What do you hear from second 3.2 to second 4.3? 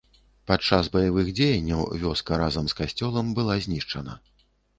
была знішчана.